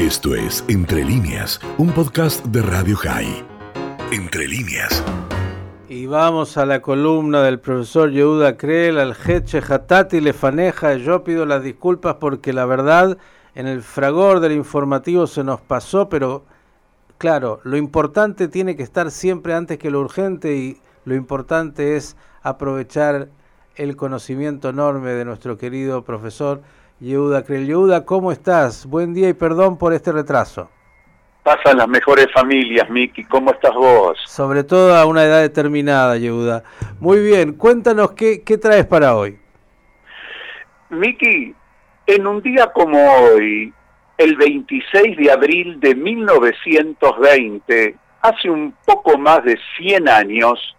[0.00, 3.44] Esto es Entre líneas, un podcast de Radio High.
[4.10, 5.04] Entre líneas.
[5.90, 10.94] Y vamos a la columna del profesor Yehuda Krell, al Jeche Hatati Lefaneja.
[10.94, 13.18] Yo pido las disculpas porque la verdad
[13.54, 16.46] en el fragor del informativo se nos pasó, pero
[17.18, 22.16] claro, lo importante tiene que estar siempre antes que lo urgente y lo importante es
[22.40, 23.28] aprovechar
[23.76, 26.62] el conocimiento enorme de nuestro querido profesor
[27.00, 28.84] Yehuda ¿cómo estás?
[28.84, 30.68] Buen día y perdón por este retraso.
[31.42, 33.24] Pasan las mejores familias, Miki.
[33.24, 34.18] ¿Cómo estás vos?
[34.26, 36.62] Sobre todo a una edad determinada, Yehuda.
[37.00, 39.38] Muy bien, cuéntanos qué, qué traes para hoy.
[40.90, 41.54] Miki,
[42.06, 43.72] en un día como hoy,
[44.18, 50.76] el 26 de abril de 1920, hace un poco más de 100 años,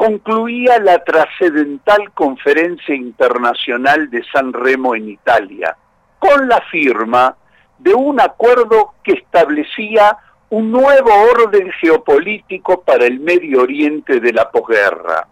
[0.00, 5.76] concluía la trascendental Conferencia Internacional de San Remo en Italia,
[6.18, 7.36] con la firma
[7.78, 10.16] de un acuerdo que establecía
[10.48, 15.28] un nuevo orden geopolítico para el Medio Oriente de la posguerra.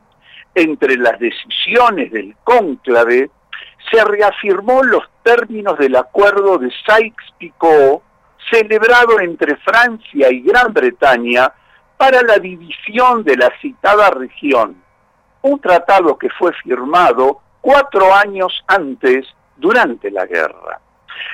[0.54, 3.30] Entre las decisiones del cónclave
[3.90, 8.02] se reafirmó los términos del acuerdo de Sykes-Picot
[8.50, 11.54] celebrado entre Francia y Gran Bretaña
[11.98, 14.76] para la división de la citada región,
[15.42, 20.80] un tratado que fue firmado cuatro años antes durante la guerra.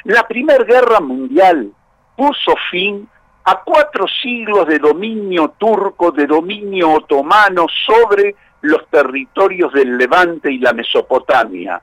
[0.05, 1.71] La Primera Guerra Mundial
[2.17, 3.09] puso fin
[3.45, 10.59] a cuatro siglos de dominio turco, de dominio otomano sobre los territorios del Levante y
[10.59, 11.81] la Mesopotamia.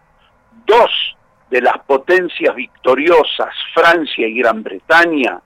[0.65, 1.15] Dos
[1.51, 5.39] de las potencias victoriosas, Francia y Gran Bretaña,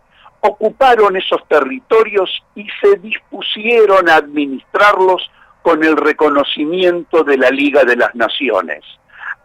[0.45, 5.29] ocuparon esos territorios y se dispusieron a administrarlos
[5.61, 8.83] con el reconocimiento de la Liga de las Naciones.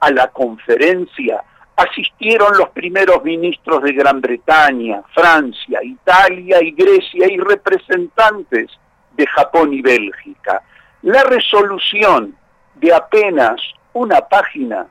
[0.00, 1.42] A la conferencia
[1.76, 8.70] asistieron los primeros ministros de Gran Bretaña, Francia, Italia y Grecia y representantes
[9.16, 10.62] de Japón y Bélgica.
[11.02, 12.36] La resolución
[12.74, 13.60] de apenas
[13.94, 14.86] una página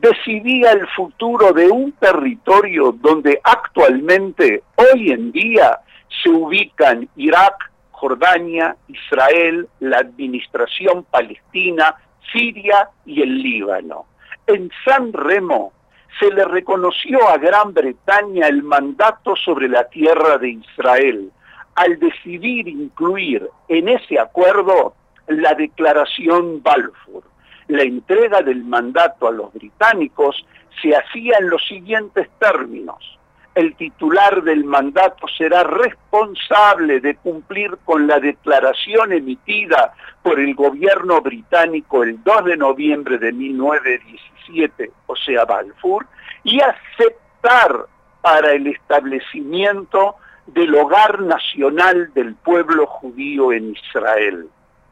[0.00, 5.80] decidía el futuro de un territorio donde actualmente, hoy en día,
[6.22, 11.94] se ubican Irak, Jordania, Israel, la administración palestina,
[12.32, 14.06] Siria y el Líbano.
[14.46, 15.72] En San Remo
[16.20, 21.30] se le reconoció a Gran Bretaña el mandato sobre la tierra de Israel,
[21.74, 24.94] al decidir incluir en ese acuerdo
[25.26, 27.24] la declaración Balfour
[27.68, 30.44] la entrega del mandato a los británicos
[30.80, 33.18] se hacía en los siguientes términos.
[33.54, 41.22] El titular del mandato será responsable de cumplir con la declaración emitida por el gobierno
[41.22, 46.06] británico el 2 de noviembre de 1917, o sea, Balfour,
[46.44, 47.86] y aceptar
[48.20, 50.16] para el establecimiento
[50.46, 54.48] del hogar nacional del pueblo judío en Israel.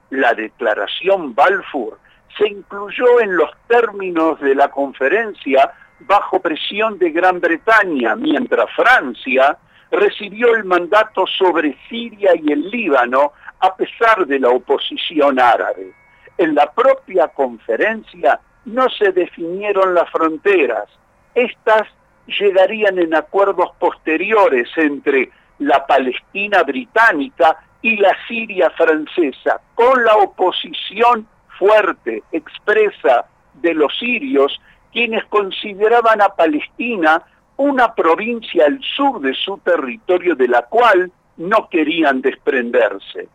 [0.08, 1.98] La declaración Balfour
[2.36, 9.56] se incluyó en los términos de la conferencia bajo presión de Gran Bretaña, mientras Francia
[9.90, 15.92] recibió el mandato sobre Siria y el Líbano a pesar de la oposición árabe.
[16.36, 20.88] En la propia conferencia no se definieron las fronteras.
[21.34, 21.86] Estas
[22.26, 31.28] llegarían en acuerdos posteriores entre la Palestina británica y la Siria francesa, con la oposición
[31.58, 34.60] fuerte, expresa de los sirios,
[34.92, 37.22] quienes consideraban a Palestina
[37.56, 43.28] una provincia al sur de su territorio de la cual no querían desprenderse.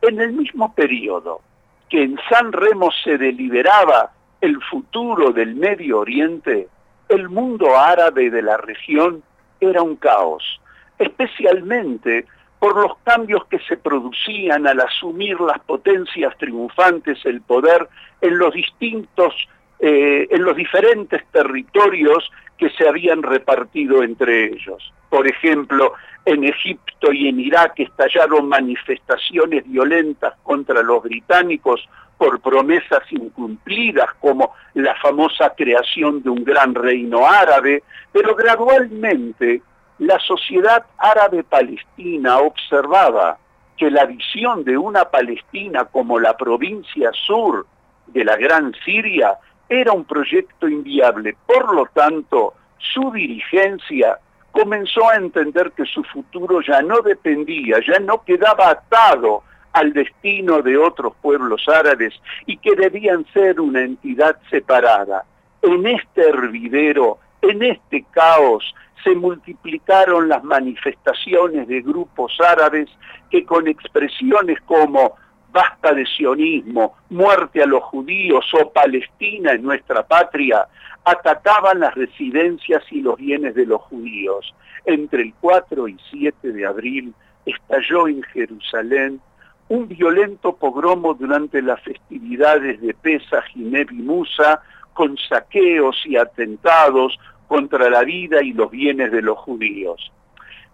[0.00, 1.40] En el mismo periodo
[1.88, 6.68] que en San Remo se deliberaba el futuro del Medio Oriente,
[7.08, 9.22] el mundo árabe de la región
[9.60, 10.60] era un caos,
[10.98, 12.26] especialmente
[12.62, 17.88] por los cambios que se producían al asumir las potencias triunfantes el poder
[18.20, 19.34] en los distintos,
[19.80, 24.92] eh, en los diferentes territorios que se habían repartido entre ellos.
[25.10, 33.02] Por ejemplo, en Egipto y en Irak estallaron manifestaciones violentas contra los británicos por promesas
[33.10, 37.82] incumplidas como la famosa creación de un gran reino árabe,
[38.12, 39.62] pero gradualmente
[39.98, 43.38] la sociedad árabe palestina observaba
[43.76, 47.66] que la visión de una Palestina como la provincia sur
[48.06, 51.36] de la Gran Siria era un proyecto inviable.
[51.46, 54.18] Por lo tanto, su dirigencia
[54.50, 59.42] comenzó a entender que su futuro ya no dependía, ya no quedaba atado
[59.72, 62.14] al destino de otros pueblos árabes
[62.46, 65.24] y que debían ser una entidad separada.
[65.62, 68.74] En este hervidero, en este caos,
[69.04, 72.88] se multiplicaron las manifestaciones de grupos árabes
[73.30, 75.16] que con expresiones como
[75.50, 80.66] basta de sionismo, muerte a los judíos o Palestina en nuestra patria,
[81.04, 84.54] atacaban las residencias y los bienes de los judíos.
[84.86, 87.12] Entre el 4 y 7 de abril
[87.44, 89.20] estalló en Jerusalén
[89.68, 93.64] un violento pogromo durante las festividades de Pesach y
[93.94, 94.60] Musa,
[95.02, 97.18] con saqueos y atentados
[97.48, 100.12] contra la vida y los bienes de los judíos.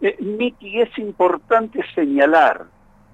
[0.02, 2.66] Eh, Miki, es importante señalar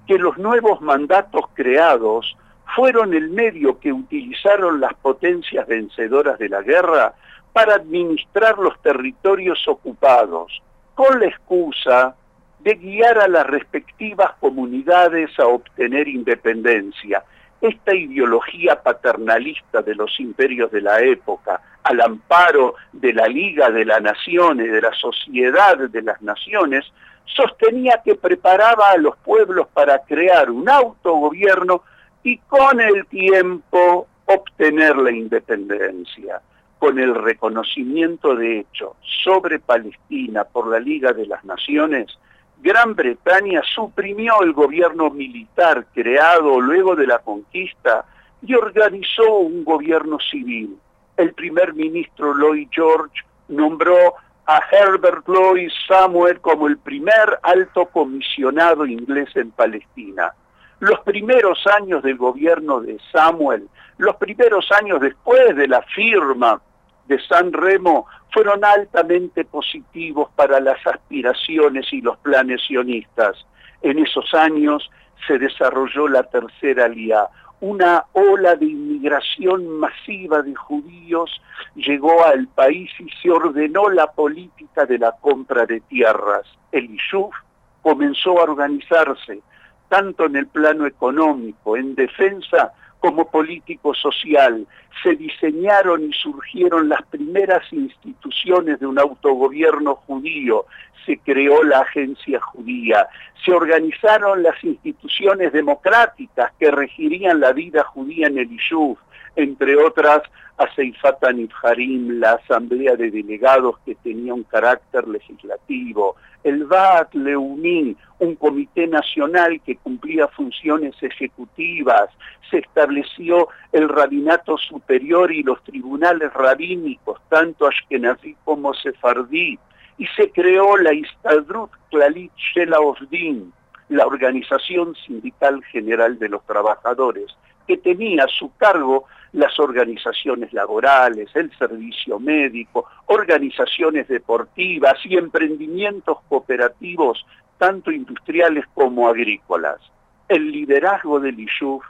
[0.07, 2.35] que los nuevos mandatos creados
[2.75, 7.13] fueron el medio que utilizaron las potencias vencedoras de la guerra
[7.53, 10.61] para administrar los territorios ocupados,
[10.95, 12.13] con la excusa
[12.59, 17.23] de guiar a las respectivas comunidades a obtener independencia.
[17.67, 23.85] Esta ideología paternalista de los imperios de la época, al amparo de la Liga de
[23.85, 26.85] las Naciones, de la Sociedad de las Naciones,
[27.25, 31.81] sostenía que preparaba a los pueblos para crear un autogobierno
[32.21, 36.41] y con el tiempo obtener la independencia.
[36.77, 42.15] Con el reconocimiento de hecho sobre Palestina por la Liga de las Naciones,
[42.61, 48.05] Gran Bretaña suprimió el gobierno militar creado luego de la conquista
[48.41, 50.77] y organizó un gobierno civil.
[51.17, 54.15] El primer ministro Lloyd George nombró
[54.45, 60.33] a Herbert Lloyd Samuel como el primer alto comisionado inglés en Palestina.
[60.79, 63.67] Los primeros años del gobierno de Samuel,
[63.97, 66.61] los primeros años después de la firma
[67.07, 73.45] de San Remo, fueron altamente positivos para las aspiraciones y los planes sionistas.
[73.81, 74.89] En esos años
[75.27, 77.27] se desarrolló la tercera lía,
[77.61, 81.41] una ola de inmigración masiva de judíos
[81.75, 86.45] llegó al país y se ordenó la política de la compra de tierras.
[86.71, 87.33] El Ishuf
[87.81, 89.41] comenzó a organizarse,
[89.89, 92.73] tanto en el plano económico, en defensa,
[93.05, 94.65] como político social.
[95.03, 100.65] Se diseñaron y surgieron las primeras instituciones de un autogobierno judío,
[101.05, 103.07] se creó la agencia judía,
[103.45, 108.97] se organizaron las instituciones democráticas que regirían la vida judía en el Ishuf,
[109.35, 110.21] entre otras
[110.57, 117.95] a Seifata Nibharim, la asamblea de delegados que tenía un carácter legislativo, el Vaat Leumí,
[118.19, 122.09] un comité nacional que cumplía funciones ejecutivas,
[122.49, 129.59] se estableció el rabinato superior y los tribunales rabínicos, tanto ashkenazí como sefardí,
[129.97, 133.51] y se creó la Istadrut Klalit Shela Ofdin,
[133.89, 137.35] la Organización Sindical General de los Trabajadores,
[137.67, 146.19] que tenía a su cargo las organizaciones laborales, el servicio médico, organizaciones deportivas y emprendimientos
[146.29, 147.25] cooperativos,
[147.57, 149.79] tanto industriales como agrícolas.
[150.27, 151.83] El liderazgo del ISHUF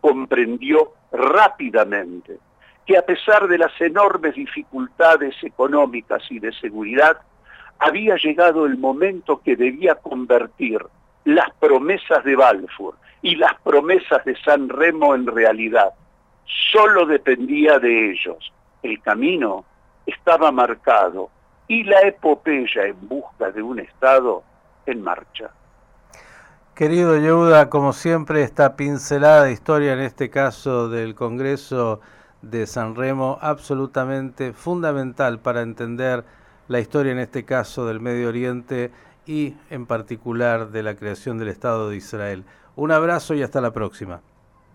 [0.00, 2.38] comprendió rápidamente
[2.86, 7.18] que a pesar de las enormes dificultades económicas y de seguridad,
[7.78, 10.80] había llegado el momento que debía convertir
[11.24, 15.92] las promesas de Balfour y las promesas de San Remo en realidad.
[16.72, 18.52] Solo dependía de ellos.
[18.82, 19.64] El camino
[20.06, 21.30] estaba marcado
[21.68, 24.42] y la epopeya en busca de un Estado
[24.86, 25.50] en marcha.
[26.74, 32.00] Querido Yehuda, como siempre, esta pincelada de historia, en este caso del Congreso
[32.40, 36.24] de San Remo, absolutamente fundamental para entender
[36.68, 38.90] la historia en este caso del Medio Oriente
[39.26, 42.44] y en particular de la creación del Estado de Israel.
[42.76, 44.20] Un abrazo y hasta la próxima.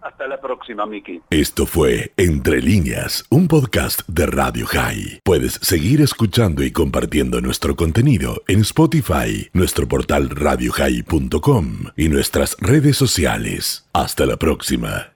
[0.01, 1.21] Hasta la próxima, Miki.
[1.29, 5.21] Esto fue Entre líneas, un podcast de Radio High.
[5.23, 12.95] Puedes seguir escuchando y compartiendo nuestro contenido en Spotify, nuestro portal radiohigh.com y nuestras redes
[12.95, 13.89] sociales.
[13.91, 15.11] Hasta la próxima.